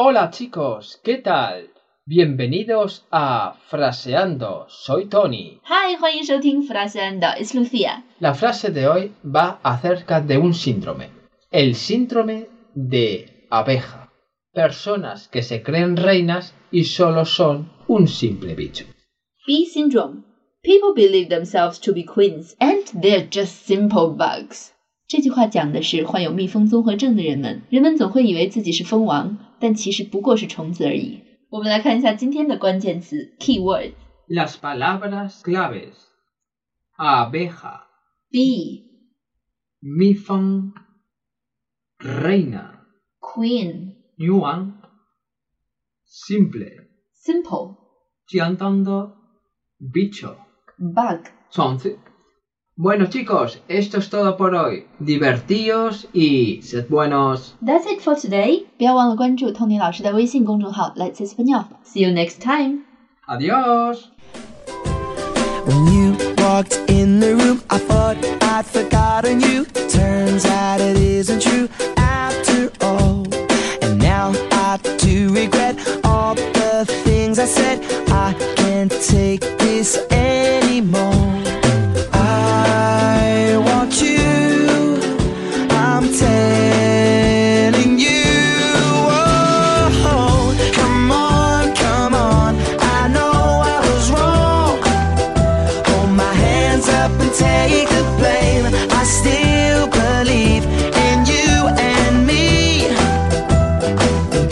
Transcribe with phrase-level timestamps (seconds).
[0.00, 1.70] Hola chicos, ¿qué tal?
[2.04, 4.66] Bienvenidos a Fraseando.
[4.68, 5.60] Soy Tony.
[5.64, 7.28] 嗨，欢迎收听 Fraseando.
[7.36, 8.04] Es Lucia.
[8.20, 11.10] La frase de hoy va acerca de un síndrome.
[11.50, 14.12] El síndrome de abeja.
[14.52, 18.84] Personas que se creen reinas y solo son un simple bicho.
[19.46, 20.24] Bee syndrome.
[20.62, 24.74] People believe themselves to be queens, and they're just simple bugs.
[25.11, 31.19] 这句话讲的是患有蜜蜂综合症的人们，人们总会以为自己是蜂王，但其实不过是虫子而已。
[31.49, 33.91] 我们来看一下今天的关键词 keyword
[34.29, 35.95] Las palabras claves.
[36.97, 37.81] Abeja,
[38.31, 38.85] bee,
[39.81, 40.71] mifan,
[41.99, 42.75] reina,
[43.19, 44.75] queen, yuan,
[46.07, 47.75] simple, simple,
[48.27, 49.11] 相当的
[49.93, 50.37] bicho.
[50.77, 51.27] bug.
[51.49, 51.99] 虫子。
[52.78, 54.86] Bueno chicos, esto es todo por hoy.
[54.98, 57.56] Divertíos y sed buenos.
[57.64, 58.66] That's it for today.
[58.76, 61.64] 不要忘了关注 Tony 老师的微信公众号 Let's Español.
[61.86, 62.84] See you next time.
[63.26, 64.10] Adiós.
[65.64, 69.64] When you walked in the room, I thought I'd forgotten you.
[69.88, 73.24] Turns out it isn't true after all.
[73.80, 77.80] And now I do regret all the things I said.
[78.08, 79.42] I can't take
[97.01, 98.65] up and take the blame.
[98.99, 100.63] I still believe
[101.07, 101.53] in you
[101.93, 102.87] and me.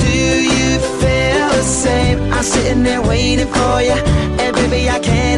[0.04, 0.16] Do
[0.56, 2.18] you feel the same?
[2.34, 3.98] I'm sitting there waiting for you.
[4.42, 5.29] And baby, I can't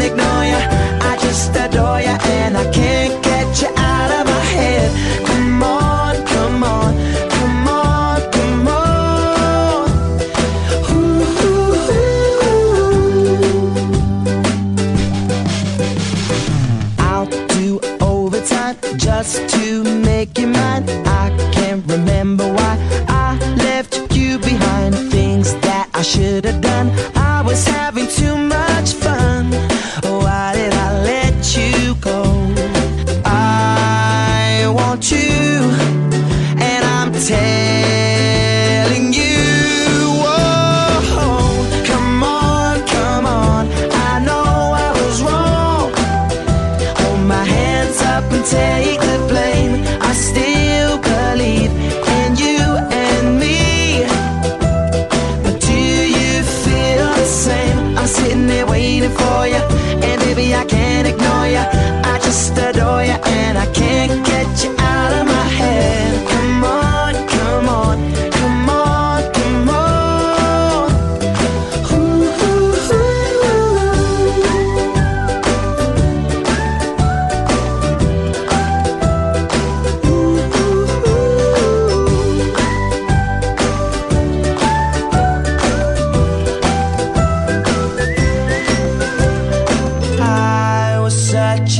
[48.22, 49.91] up and take the blame.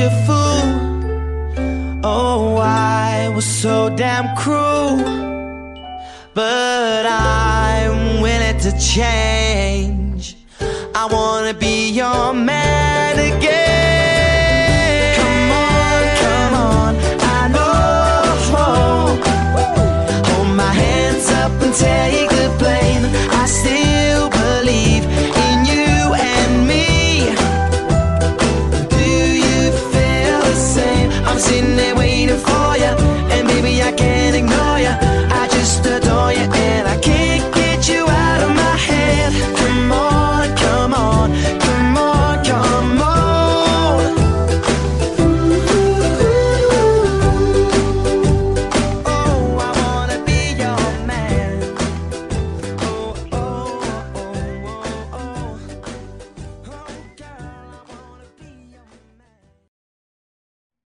[0.02, 2.02] A fool.
[2.04, 4.98] Oh, I was so damn cruel.
[6.34, 10.38] But I'm willing to change.
[10.96, 12.81] I wanna be your man.